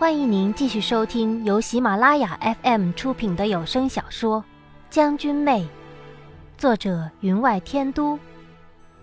[0.00, 4.40] 欢迎您继续收听由喜马拉雅 FM 出品的有声小说
[4.88, 5.62] 《将军妹》，
[6.56, 8.18] 作者云外天都，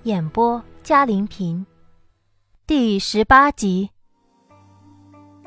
[0.05, 1.63] 演播嘉玲平，
[2.65, 3.91] 第十八集。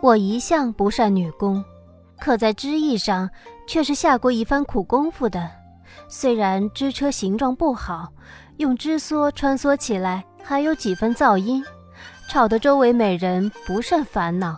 [0.01, 1.65] 我一向不善女工，
[2.21, 3.29] 可在织艺上
[3.67, 5.51] 却是下过一番苦功夫的。
[6.07, 8.13] 虽然织车形状不好，
[8.59, 11.65] 用织梭穿梭起来还有几分噪音，
[12.29, 14.57] 吵得周围美人不甚烦恼。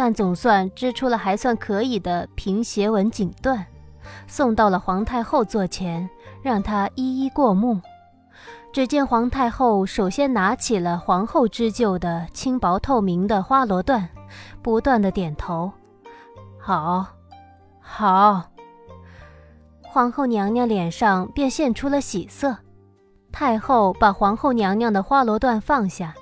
[0.00, 3.62] 但总算织出了还算可以的平斜纹锦缎，
[4.26, 6.08] 送到了皇太后座前，
[6.40, 7.78] 让她一一过目。
[8.72, 14.06] 只见皇太后首先拿起了皇后织就的轻薄透明的花罗缎，
[14.62, 15.70] 不断的点头
[16.58, 17.06] ：“好，
[17.78, 18.44] 好。”
[19.84, 22.56] 皇后娘娘脸上便现出了喜色。
[23.30, 26.14] 太后把皇后娘娘的花罗缎放下，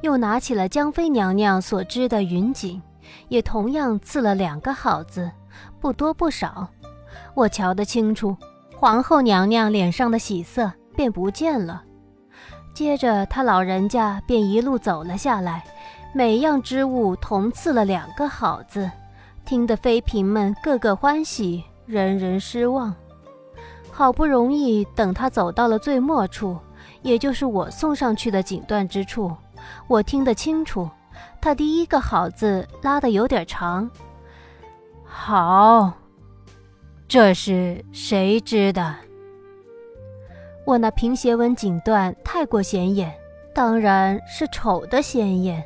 [0.00, 2.80] 又拿起了江妃娘娘所织的云锦。
[3.28, 5.30] 也同样刺了两个好字，
[5.80, 6.68] 不多不少。
[7.34, 8.36] 我瞧得清楚，
[8.76, 11.82] 皇后娘娘脸上的喜色便不见了。
[12.72, 15.64] 接着，她老人家便一路走了下来，
[16.12, 18.90] 每样织物同刺了两个好字，
[19.44, 22.94] 听得妃嫔们个个欢喜，人人失望。
[23.90, 26.56] 好不容易等她走到了最末处，
[27.02, 29.36] 也就是我送上去的锦缎之处，
[29.86, 30.88] 我听得清楚。
[31.40, 33.90] 他第一个“好”字拉的有点长。
[35.04, 35.92] 好，
[37.08, 38.94] 这是谁织的？
[40.66, 43.12] 我那平斜纹锦缎太过显眼，
[43.54, 45.64] 当然是丑的显眼，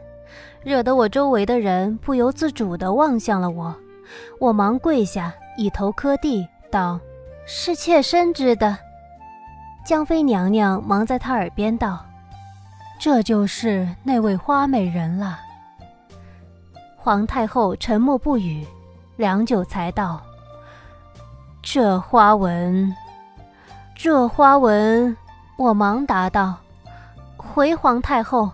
[0.62, 3.74] 惹得我周围的人不由自主地望向了我。
[4.38, 7.00] 我忙跪下，一头磕地，道
[7.44, 8.78] ：“是妾身织的。”
[9.84, 12.06] 江妃娘娘忙在他耳边道
[12.98, 15.40] ：“这就是那位花美人了。”
[17.04, 18.66] 皇太后沉默不语，
[19.16, 20.22] 良久才道
[21.62, 22.90] ：“这花纹，
[23.94, 25.14] 这花纹。”
[25.58, 26.56] 我忙答道
[27.36, 28.50] ：“回皇太后，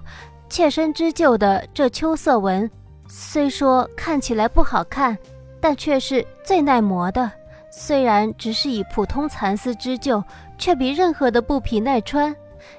[0.49, 2.69] 妾身织就的这秋色纹，
[3.07, 5.17] 虽说看起来不好看，
[5.61, 7.31] 但却是最耐磨的。
[7.71, 10.21] 虽然只是以普通蚕丝织就，
[10.59, 12.35] 却比任何的布匹耐穿。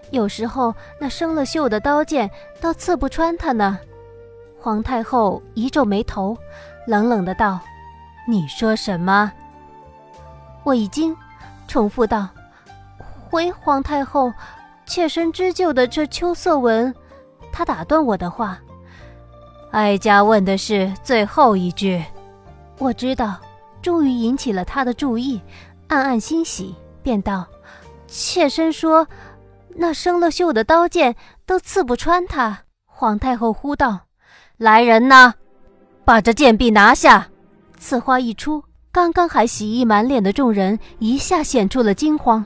[0.09, 3.79] 有时候那生了锈的刀剑都刺不穿它呢。”
[4.61, 6.37] 皇太后一皱眉头，
[6.85, 7.59] 冷冷的道
[8.29, 9.31] ：“你说什么？”
[10.63, 11.17] 我一惊，
[11.67, 12.29] 重复道
[13.27, 14.31] ：“回皇太后，
[14.85, 16.93] 妾身织就的这秋色纹。”
[17.51, 18.59] 他打断我的话
[19.73, 21.99] ：“哀家问的是最后一句。”
[22.77, 23.37] 我知道，
[23.81, 25.41] 终于引起了他的注意，
[25.87, 27.47] 暗暗欣喜，便道
[28.05, 29.07] ：“妾身说，
[29.69, 31.15] 那生了锈的刀剑
[31.47, 34.01] 都刺不穿它。”皇太后呼道。
[34.61, 35.33] 来人呐，
[36.05, 37.29] 把这贱婢拿下！
[37.79, 42.45] 此话一出，刚刚还喜意满脸的众人一下显出了惊慌。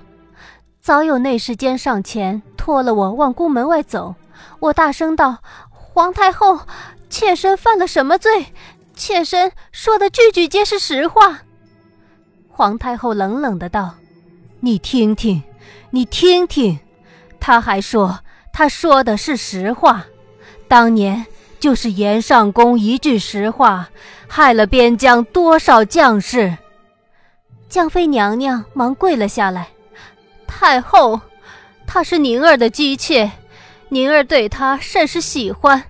[0.80, 4.16] 早有内侍监上前拖了我往宫门外走。
[4.62, 5.40] 我大声道
[5.70, 6.62] ：“皇太后，
[7.10, 8.46] 妾身犯了什么罪？
[8.96, 11.42] 妾身说的句句皆是实话。”
[12.48, 13.96] 皇太后冷冷的道
[14.62, 15.44] ：“你听听，
[15.90, 16.80] 你听听，
[17.42, 18.20] 他还说
[18.54, 20.06] 他说的是实话。
[20.70, 21.26] 当年……”
[21.66, 23.90] 就是严上公一句实话，
[24.28, 26.56] 害了边疆多少将士。
[27.68, 29.70] 江妃娘娘忙跪了下来
[30.46, 31.20] ：“太后，
[31.88, 33.32] 她是宁儿的姬妾，
[33.90, 35.86] 宁儿对她甚是喜欢，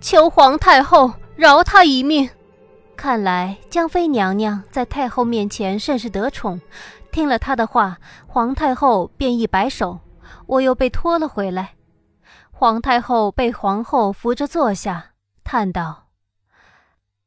[0.00, 2.30] 求皇太后饶她一命。”
[2.96, 6.60] 看来江妃娘娘在太后面前甚是得宠。
[7.10, 9.98] 听了她的话，皇太后便一摆手，
[10.46, 11.70] 我又被拖了回来。
[12.52, 15.07] 皇太后被皇后扶着坐下，
[15.50, 16.08] 叹道：“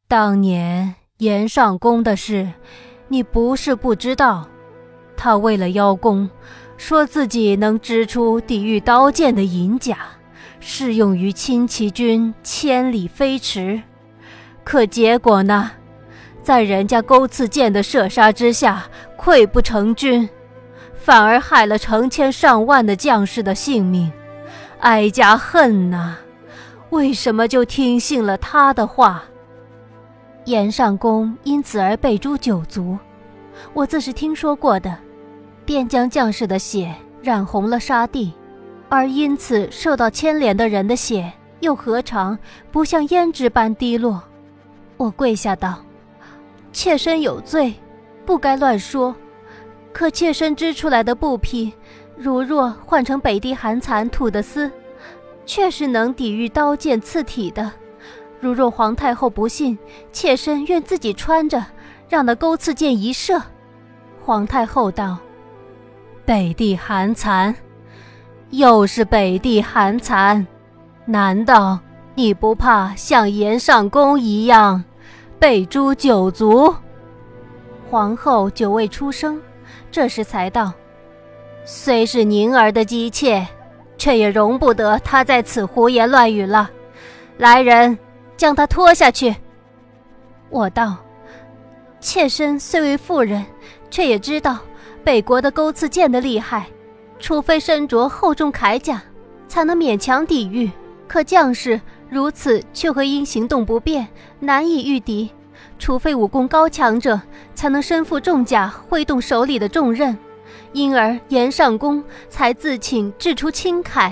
[0.08, 2.48] 当年严上宫的事，
[3.08, 4.48] 你不是不知道。
[5.18, 6.30] 他为了邀功，
[6.78, 9.98] 说自己能织出抵御刀剑的银甲，
[10.60, 13.82] 适用于轻骑军千里飞驰。
[14.64, 15.72] 可结果呢，
[16.44, 18.84] 在人家钩刺剑的射杀之下，
[19.18, 20.30] 溃不成军，
[20.94, 24.12] 反而害了成千上万的将士的性命。”
[24.82, 26.18] 哀家恨呐，
[26.92, 29.24] 为什么就听信了他的话？
[30.46, 32.98] 严上公因此而被诛九族，
[33.74, 34.98] 我自是听说过的。
[35.66, 38.34] 边疆将士的血染红了沙地，
[38.90, 42.38] 而因此受到牵连的人的血，又何尝
[42.72, 44.22] 不像胭脂般滴落？
[44.98, 45.82] 我跪下道
[46.74, 47.74] ：“妾身有罪，
[48.26, 49.16] 不该乱说。
[49.94, 51.72] 可妾身织出来的布匹。”
[52.18, 54.70] 如若换成北地寒蚕吐的丝，
[55.46, 57.72] 确实能抵御刀剑刺体的。
[58.40, 59.78] 如若皇太后不信，
[60.12, 61.64] 妾身愿自己穿着，
[62.10, 63.42] 让那钩刺剑一射。
[64.24, 65.18] 皇太后道
[66.26, 67.56] ：“北地寒蚕，
[68.50, 70.46] 又是北地寒蚕，
[71.06, 71.80] 难道
[72.16, 74.84] 你不怕像严上宫一样
[75.38, 76.74] 被诛九族？”
[77.90, 79.42] 皇后久未出声，
[79.92, 80.72] 这时才道
[81.66, 83.46] ：“虽是宁儿的姬妾，
[84.02, 86.72] 却也容不得他在此胡言乱语了。
[87.38, 87.96] 来人！”
[88.36, 89.36] 将他拖下去。
[90.50, 90.98] 我道
[92.02, 93.46] ：“妾身虽为妇人，
[93.92, 94.58] 却也知道
[95.04, 96.66] 北国的钩刺剑的厉害。
[97.20, 99.00] 除非身着厚重铠甲，
[99.48, 100.72] 才能勉强抵御。
[101.08, 104.08] 可将士如此，却会因行动不便，
[104.40, 105.32] 难以御敌。
[105.78, 107.22] 除非武功高强者，
[107.54, 110.18] 才能身负重甲，挥动手里的重刃。
[110.74, 114.12] 因而严上宫才自请掷出轻铠，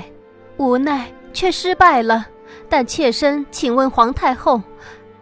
[0.57, 2.27] 无奈却失败了。”
[2.67, 4.61] 但妾身请问皇太后，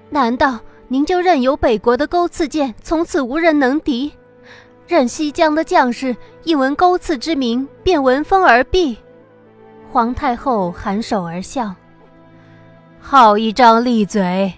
[0.09, 4.11] 难道您就任由北国的钩刺剑从此无人能敌？
[4.85, 8.97] 任西江的将士一闻钩刺之名便闻风而避？
[9.91, 11.73] 皇太后颔首而笑，
[12.99, 14.53] 好一张利嘴！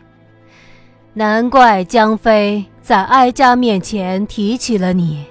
[1.13, 5.25] 难怪江妃在哀家面前提起了你，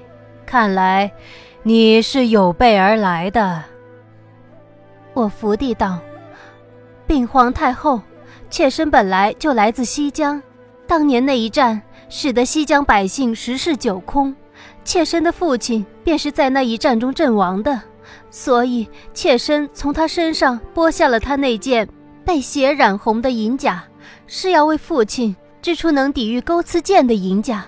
[0.48, 1.12] 看来
[1.62, 3.62] 你是有备而来的。
[5.12, 5.98] 我伏地道。
[7.06, 8.00] 禀皇太后，
[8.48, 10.42] 妾身本来就来自西江，
[10.86, 14.34] 当年那一战使得西江百姓十室九空，
[14.84, 17.78] 妾身的父亲便是在那一战中阵亡的，
[18.30, 21.86] 所以妾身从他身上剥下了他那件
[22.24, 23.84] 被血染红的银甲，
[24.26, 27.66] 是要为父亲织出能抵御钩刺剑的银甲，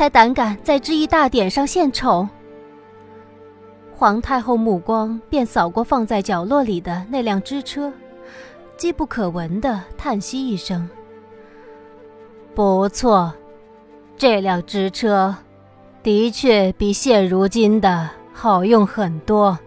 [0.00, 2.26] 才胆敢在知义大典上献丑。
[3.94, 7.92] 皇太后目光便扫过放在角落里的那辆支车。
[8.78, 10.88] 机不可闻的叹息一声。
[12.54, 13.30] 不错，
[14.16, 15.36] 这辆支车
[16.02, 19.58] 的确比现如今的好用很多。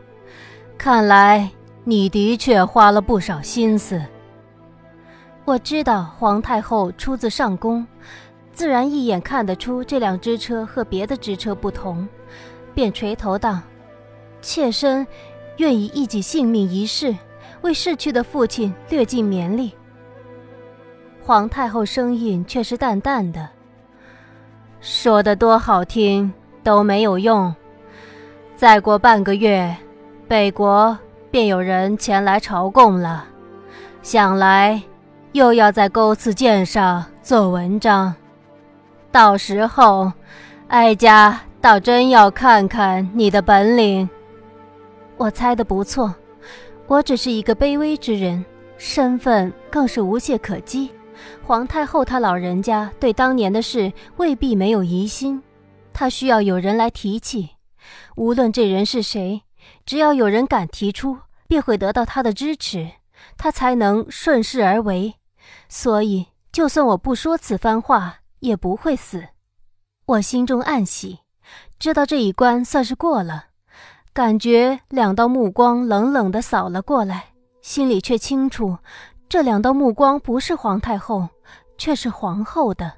[0.79, 1.47] 看来
[1.83, 4.01] 你的确花了不少心思。
[5.45, 7.85] 我知道皇太后出自上宫，
[8.53, 12.07] 自然一眼看得出这辆支车和别的支车不同，
[12.73, 13.59] 便垂头道
[14.41, 15.05] ：“妾身
[15.57, 17.15] 愿以一己性命一试。”
[17.63, 19.73] 为逝去的父亲略尽绵力。
[21.23, 23.47] 皇太后声音却是淡淡的，
[24.81, 27.55] 说的多好听都没有用。
[28.57, 29.73] 再过半个月，
[30.27, 30.97] 北国
[31.31, 33.25] 便有人前来朝贡了，
[34.01, 34.83] 想来
[35.31, 38.13] 又要在钩刺剑上做文章。
[39.13, 40.11] 到时候，
[40.69, 44.09] 哀家倒真要看看你的本领。
[45.17, 46.15] 我猜的不错。
[46.87, 48.43] 我只是一个卑微之人，
[48.75, 50.89] 身份更是无懈可击。
[51.43, 55.43] 皇太后她老人家对当年的事未必没有疑心，
[55.93, 57.51] 她需要有人来提起。
[58.15, 59.43] 无论这人是谁，
[59.85, 62.89] 只要有人敢提出，便会得到他的支持，
[63.37, 65.13] 他才能顺势而为。
[65.69, 69.23] 所以，就算我不说此番话，也不会死。
[70.05, 71.19] 我心中暗喜，
[71.79, 73.45] 知道这一关算是过了。
[74.11, 77.27] 感觉两道目光冷冷地扫了过来，
[77.61, 78.77] 心里却清楚，
[79.29, 81.29] 这两道目光不是皇太后，
[81.77, 82.91] 却是皇后的。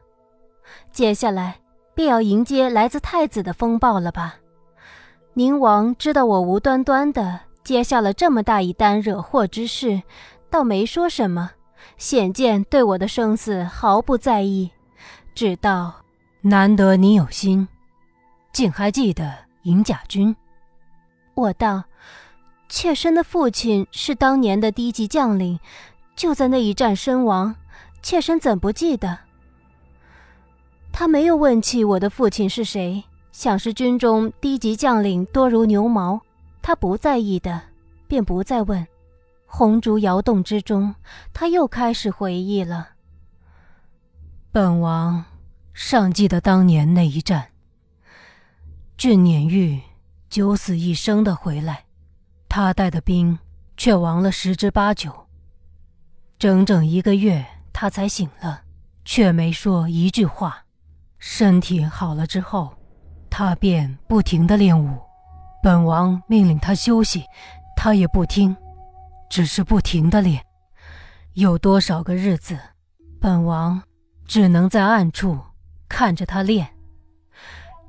[0.92, 1.60] 接下来
[1.94, 4.38] 便要迎接来自太子的风暴了吧？
[5.36, 10.02] 宁王知道我无端端的接下了这么大一单惹祸之事，
[10.50, 11.52] 倒没说什么，
[11.98, 14.72] 显见对我的生死毫不在意，
[15.36, 15.94] 只道
[16.40, 17.68] ：“难得你有心，
[18.54, 20.34] 竟还记得银甲军。”
[21.36, 21.84] 我道
[22.70, 25.60] ：“妾身的父亲是当年的低级将领，
[26.16, 27.54] 就在那一战身亡。
[28.02, 29.20] 妾身怎不记得？”
[30.94, 36.22] 他没有问起我的父亲是谁，想是军中低级将领多如牛毛，
[36.62, 37.62] 他不在意的，
[38.08, 38.88] 便不再问。
[39.46, 40.96] 红烛摇动之中，
[41.34, 42.95] 他又开始回忆了。
[44.56, 45.26] 本王
[45.74, 47.50] 尚记得当年那一战，
[48.96, 49.82] 俊撵玉。
[50.30, 51.84] 九死一生的回来，
[52.48, 53.38] 他带的兵
[53.76, 55.28] 却亡了十之八九。
[56.40, 58.62] 整整一个月，他才醒了，
[59.04, 60.64] 却没说一句话。
[61.20, 62.74] 身体好了之后，
[63.30, 64.98] 他便不停的练武。
[65.62, 67.26] 本王命令他休息，
[67.76, 68.56] 他也不听，
[69.30, 70.42] 只是不停的练。
[71.34, 72.58] 有多少个日子，
[73.20, 73.82] 本王
[74.28, 75.40] 只能在暗处
[75.88, 76.68] 看着他练，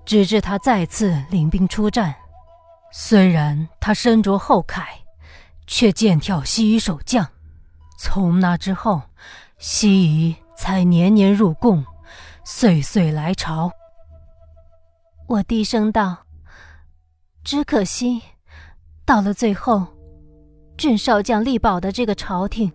[0.04, 2.14] 直至他再次领兵出战。
[2.92, 4.84] 虽然他身着厚铠，
[5.66, 7.26] 却剑挑西夷守将。
[7.98, 9.02] 从那之后，
[9.58, 11.84] 西夷才年年入贡，
[12.44, 13.70] 岁岁来朝。
[15.26, 16.18] 我低声道
[17.42, 18.22] ：“只可惜，
[19.04, 19.86] 到了最后，
[20.76, 22.72] 郡少将力保的这个朝廷，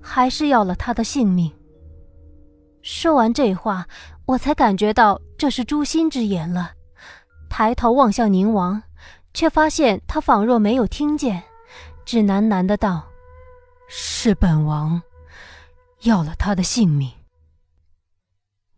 [0.00, 1.52] 还是要了他的性命。”
[2.82, 3.86] 说完这话，
[4.26, 6.72] 我才感觉到这是诛心之言了。
[7.48, 8.82] 抬头望向宁王，
[9.34, 11.42] 却发现他仿若没有听见，
[12.04, 13.04] 只喃喃的道
[13.88, 15.02] ：“是本王
[16.02, 17.10] 要了他的性命。”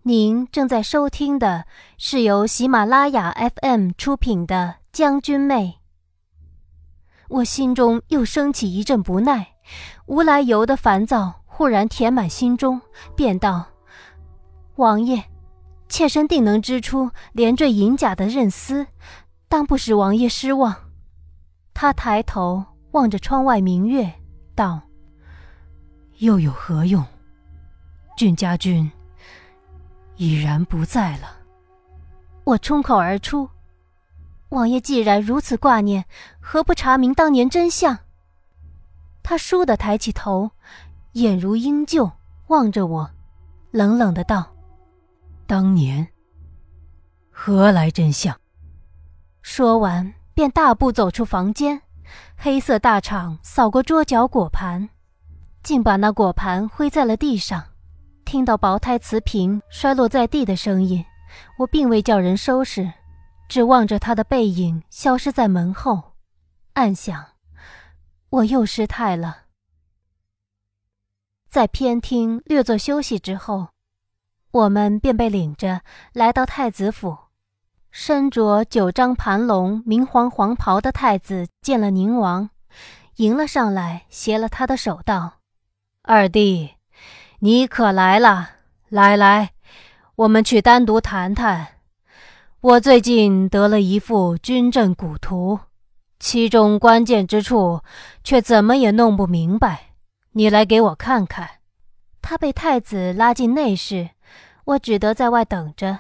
[0.05, 1.65] 您正在收听的
[1.97, 5.79] 是由喜马拉雅 FM 出品的《将军妹》。
[7.29, 9.55] 我心中又升起一阵不耐，
[10.07, 12.81] 无来由的烦躁忽然填满心中，
[13.15, 13.67] 便道。
[14.83, 15.23] 王爷，
[15.89, 18.85] 妾身定能织出连缀银甲的韧丝，
[19.49, 20.75] 当不使王爷失望。
[21.73, 24.13] 他抬头望着窗外明月，
[24.57, 24.81] 道
[26.19, 27.05] ：“又有何用？
[28.17, 28.91] 郡家君
[30.17, 31.37] 已然不在了。”
[32.43, 33.49] 我冲口而出
[34.51, 36.05] ：“王爷既然如此挂念，
[36.41, 37.97] 何不查明当年真相？”
[39.23, 40.51] 他倏地抬起头，
[41.13, 42.11] 眼如鹰鹫，
[42.49, 43.11] 望着我，
[43.71, 44.52] 冷冷的道。
[45.47, 46.09] 当年
[47.31, 48.35] 何来真相？
[49.43, 51.83] 说完，便大步走出房间，
[52.37, 54.89] 黑色大氅扫过桌角果盘，
[55.63, 57.63] 竟把那果盘挥在了地上。
[58.25, 61.05] 听到薄胎瓷瓶摔落在地的声音，
[61.59, 62.91] 我并未叫人收拾，
[63.49, 66.15] 只望着他的背影消失在门后，
[66.75, 67.23] 暗想：
[68.31, 69.43] 我又失态了。
[71.51, 73.69] 在偏厅略作休息之后。
[74.53, 75.81] 我们便被领着
[76.13, 77.17] 来到太子府，
[77.91, 82.51] 身着九张盘龙、明黄黄袍的太子见了宁王，
[83.17, 85.39] 迎了上来，携了他的手道
[86.05, 86.73] ：“二弟，
[87.39, 88.51] 你可来了！
[88.91, 89.53] 来来，
[90.17, 91.69] 我们去单独谈谈。
[92.61, 95.59] 我最近得了一副军阵古图，
[96.21, 97.81] 其中关键之处
[98.23, 99.95] 却怎么也弄不明白，
[100.33, 101.49] 你来给我看看。”
[102.21, 104.11] 他被太子拉进内室。
[104.65, 105.99] 我只得在外等着，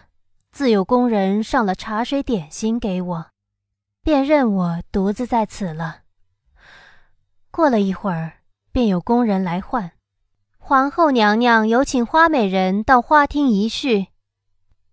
[0.50, 3.26] 自有工人上了茶水点心给我，
[4.02, 6.02] 便任我独自在此了。
[7.50, 8.34] 过了一会儿，
[8.70, 9.92] 便有工人来唤，
[10.58, 14.08] 皇后娘娘有请花美人到花厅一叙。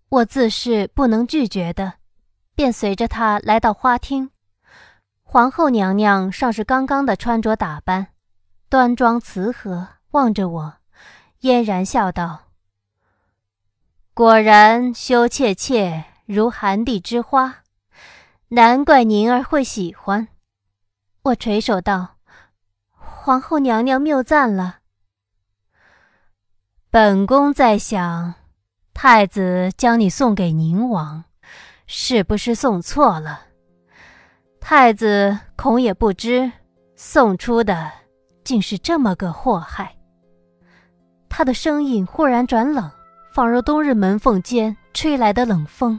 [0.08, 1.94] 我自是不能拒绝的，
[2.56, 4.30] 便随着她来到花厅。
[5.22, 8.08] 皇后娘娘尚是刚刚的穿着打扮，
[8.68, 10.74] 端庄慈和，望着我，
[11.38, 12.49] 嫣然笑道。
[14.12, 17.62] 果然羞怯怯如寒地之花，
[18.48, 20.28] 难怪宁儿会喜欢。
[21.22, 22.16] 我垂手道
[22.90, 24.80] ：“皇后娘娘谬赞了。”
[26.90, 28.34] 本宫在想，
[28.92, 31.24] 太子将你送给宁王，
[31.86, 33.46] 是不是送错了？
[34.60, 36.50] 太子恐也不知，
[36.96, 37.90] 送出的
[38.44, 39.96] 竟是这么个祸害。
[41.28, 42.90] 他的声音忽然转冷。
[43.30, 45.98] 仿若冬日门缝间吹来的冷风。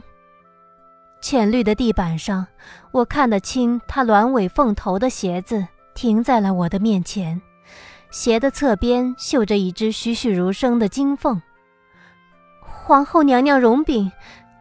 [1.22, 2.46] 浅绿的地板上，
[2.90, 7.40] 我看得清他鸾尾凤头的鞋子停在了我的面前，
[8.10, 11.40] 鞋的侧边绣着一只栩栩如生的金凤。
[12.60, 14.10] 皇后娘娘容禀，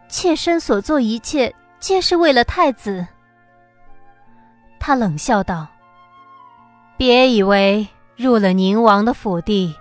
[0.08, 3.06] 妾身所做一切皆是为了太子。
[4.80, 5.68] 他冷笑道
[6.96, 9.76] ：“别以为入了宁王的府邸。”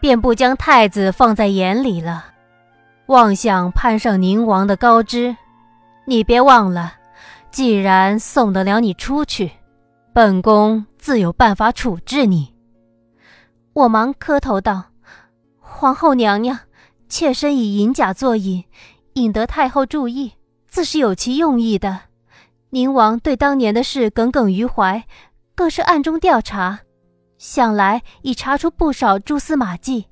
[0.00, 2.26] 便不将太子放在眼里了，
[3.06, 5.36] 妄想攀上宁王的高枝。
[6.04, 6.94] 你别忘了，
[7.50, 9.50] 既然送得了你出去，
[10.12, 12.54] 本宫自有办法处置你。
[13.72, 14.84] 我忙磕头道
[15.58, 16.58] ：“皇后娘娘，
[17.08, 18.64] 妾身以银甲作引，
[19.14, 20.32] 引得太后注意，
[20.68, 22.00] 自是有其用意的。
[22.70, 25.04] 宁王对当年的事耿耿于怀，
[25.54, 26.80] 更是暗中调查。”
[27.38, 30.06] 想来已查出不少蛛丝马迹，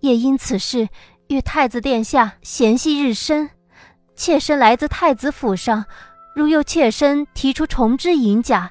[0.00, 0.88] 也因此事
[1.28, 3.48] 与太子殿下嫌隙日深。
[4.14, 5.84] 妾身来自太子府上，
[6.34, 8.70] 如又妾身提出重置银甲，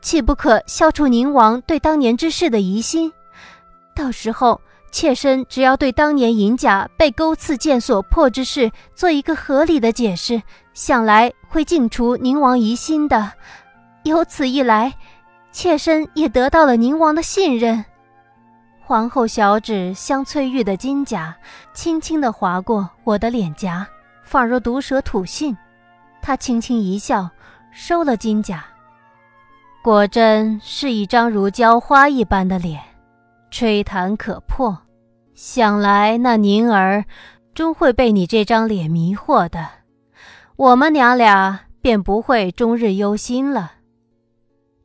[0.00, 3.12] 岂不可消除宁王对当年之事的疑心？
[3.94, 10.42] 到时候，妾身只要对当年银甲被钩刺剑所破之事做一个合理的解释，
[10.72, 13.32] 想来会尽除宁王疑心的。
[14.04, 14.92] 由此一来。
[15.52, 17.84] 妾身也得到了宁王的信任。
[18.80, 21.36] 皇后小指镶翠玉的金甲，
[21.72, 23.86] 轻轻地划过我的脸颊，
[24.24, 25.56] 仿若毒蛇吐信。
[26.20, 27.28] 她轻轻一笑，
[27.70, 28.64] 收了金甲。
[29.82, 32.80] 果真是一张如娇花一般的脸，
[33.50, 34.76] 吹弹可破，
[35.34, 37.04] 想来那宁儿
[37.54, 39.68] 终会被你这张脸迷惑的，
[40.56, 43.72] 我们娘俩便不会终日忧心了。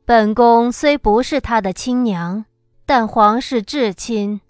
[0.08, 2.46] 本宫虽不是他的亲娘，
[2.86, 4.40] 但皇室至亲，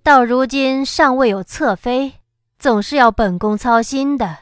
[0.00, 2.12] 到如今尚未有侧妃，
[2.56, 4.38] 总是要本宫操心的。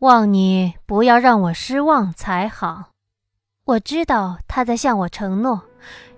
[0.00, 2.90] 望你不要让我失望才好。
[3.64, 5.62] 我知道他在向我承诺，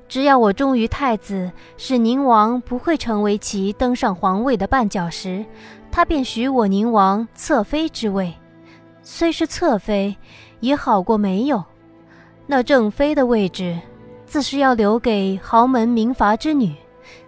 [0.08, 5.46] 只要我忠于太子，使宁王不会成为其登上皇位的绊脚石，
[5.92, 8.34] 他便许我宁王侧妃之位。
[9.04, 10.16] 虽是侧妃，
[10.58, 11.64] 也好过没有。
[12.50, 13.78] 那正妃的位置，
[14.24, 16.74] 自是要留给豪门名阀之女。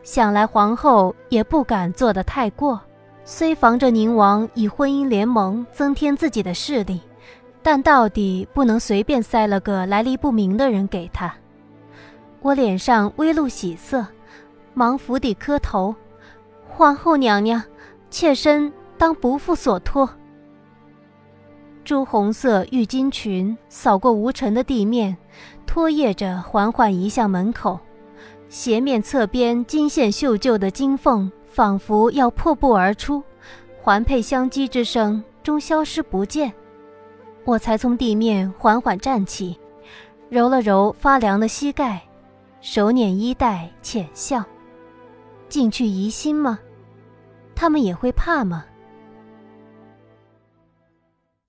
[0.02, 2.80] 想来皇后也不敢做得太过，
[3.22, 7.02] 虽防着宁王以婚姻联盟增添自己的势力，
[7.62, 11.30] 但到底不能随便塞了个来历不明的人给他。
[12.40, 14.06] 我脸上微露喜色，
[14.72, 15.94] 忙伏地磕头
[16.66, 17.62] ：“皇后娘娘，
[18.08, 20.08] 妾身当不负所托。”
[21.84, 25.16] 朱红色浴巾裙扫过无尘的地面，
[25.66, 27.78] 拖曳着缓缓移向门口。
[28.49, 33.22] 斜面侧边金线绣就的金凤仿佛要破布而出，
[33.80, 36.52] 环佩相击之声终消失不见。
[37.44, 39.58] 我才从地面缓缓站起，
[40.28, 42.02] 揉了揉发凉的膝盖，
[42.60, 44.44] 手捻衣带，浅笑
[45.49, 46.58] ：“进去疑心吗？
[47.54, 48.64] 他们也会怕吗？”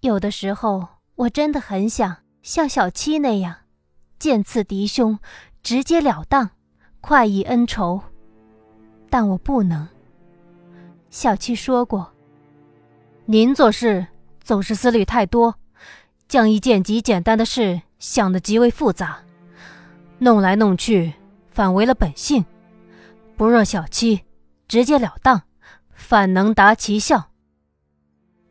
[0.01, 3.55] 有的时候，我真的很想像小七那样，
[4.17, 5.19] 剑刺敌兄，
[5.61, 6.49] 直截了当，
[7.01, 8.01] 快意恩仇，
[9.11, 9.87] 但我不能。
[11.11, 12.11] 小七说过
[13.25, 14.07] ：“您做事
[14.43, 15.53] 总是思虑太多，
[16.27, 19.21] 将一件极简单的事想得极为复杂，
[20.17, 21.13] 弄来弄去
[21.47, 22.43] 反违了本性。
[23.37, 24.21] 不若小七
[24.67, 25.43] 直截了当，
[25.93, 27.29] 反能达其效。”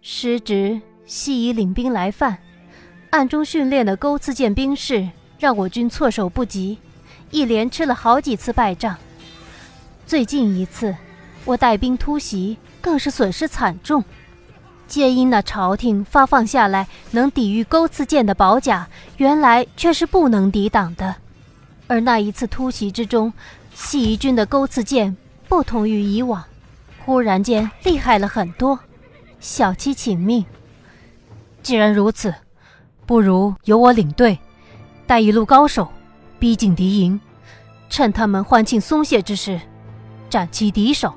[0.00, 0.80] 失职。
[1.10, 2.38] 西夷领兵来犯，
[3.10, 5.08] 暗中训练的钩刺剑兵士
[5.40, 6.78] 让我军措手不及，
[7.32, 8.96] 一连吃了好几次败仗。
[10.06, 10.94] 最近一次，
[11.44, 14.04] 我带兵突袭，更是损失惨重。
[14.86, 21.16] 皆因那朝廷发放下来能抵御钩刺剑的宝甲，原来却是不能抵挡的。
[21.88, 23.32] 而那一次突袭之中，
[23.74, 25.16] 西夷军的钩刺剑
[25.48, 26.44] 不同于以往，
[27.04, 28.78] 忽然间厉害了很多。
[29.40, 30.46] 小七请命。
[31.62, 32.34] 既然如此，
[33.06, 34.38] 不如由我领队，
[35.06, 35.88] 带一路高手，
[36.38, 37.20] 逼近敌营，
[37.88, 39.60] 趁他们欢庆松懈之时，
[40.28, 41.12] 斩其敌手。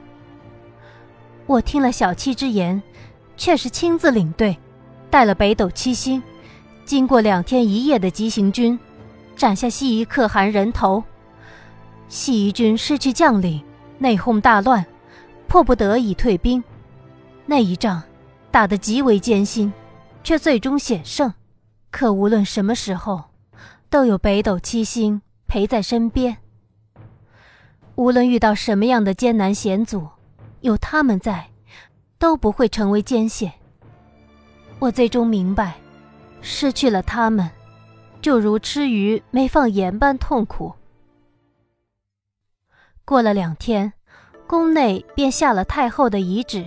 [1.45, 2.82] 我听了小七之言，
[3.38, 4.58] 却是亲自领队，
[5.10, 6.21] 带了北斗七星，
[6.86, 8.77] 经过两天一夜的急行军，
[9.36, 11.03] 斩下西夷可汗人头。
[12.10, 13.63] 西夷军失去将领，
[13.97, 14.86] 内讧大乱，
[15.47, 16.63] 迫不得已退兵。
[17.45, 18.01] 那一仗
[18.51, 19.71] 打得极为艰辛。
[20.23, 21.33] 却最终险胜，
[21.91, 23.25] 可无论什么时候，
[23.89, 26.38] 都有北斗七星陪在身边。
[27.95, 30.07] 无论遇到什么样的艰难险阻，
[30.62, 31.49] 有他们在，
[32.17, 33.51] 都不会成为艰险。
[34.79, 35.75] 我最终明白，
[36.41, 37.51] 失去了他们，
[38.21, 40.73] 就如吃鱼没放盐般痛苦。
[43.05, 43.91] 过了两天，
[44.47, 46.65] 宫内便下了太后的遗旨。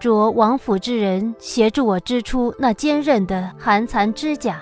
[0.00, 4.58] 着王府之人协助我织出那坚韧的寒蚕指甲，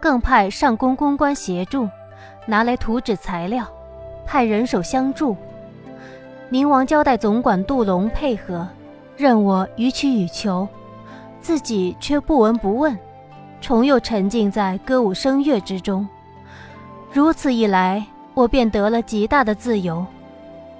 [0.00, 1.88] 更派上宫公关协助，
[2.46, 3.66] 拿来图纸材料，
[4.24, 5.36] 派人手相助。
[6.48, 8.66] 宁王交代总管杜龙配合，
[9.16, 10.68] 任我予取予求，
[11.40, 12.96] 自己却不闻不问，
[13.60, 16.08] 重又沉浸在歌舞声乐之中。
[17.12, 20.06] 如此一来，我便得了极大的自由。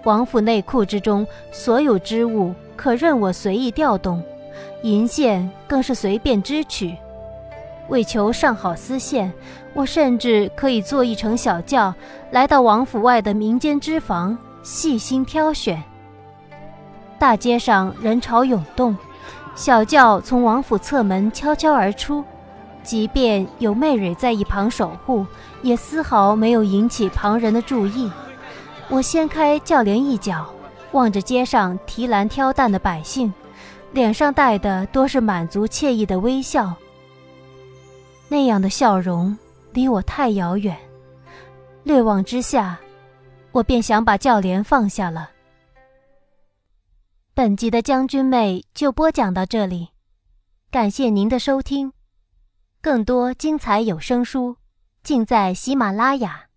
[0.04, 2.54] 王府内库之中所有织物。
[2.80, 4.22] 可任我随意调动，
[4.84, 6.96] 银线更是随便支取。
[7.90, 9.30] 为求上好丝线，
[9.74, 11.92] 我甚至可以坐一乘小轿，
[12.30, 15.82] 来到王府外的民间织坊，细心挑选。
[17.18, 18.96] 大街上人潮涌动，
[19.54, 22.24] 小轿从王府侧门悄悄而出，
[22.82, 25.26] 即便有媚蕊在一旁守护，
[25.60, 28.10] 也丝毫没有引起旁人的注意。
[28.88, 30.46] 我掀开轿帘一角。
[30.92, 33.32] 望着街上提篮挑担的百姓，
[33.92, 36.74] 脸上带的多是满足惬意的微笑。
[38.28, 39.36] 那样的笑容
[39.72, 40.76] 离我太遥远，
[41.84, 42.78] 略望之下，
[43.52, 45.30] 我便想把轿帘放下了。
[47.34, 49.88] 本集的将军妹就播讲到这里，
[50.70, 51.92] 感谢您的收听，
[52.82, 54.56] 更多精彩有声书
[55.02, 56.49] 尽在喜马拉雅。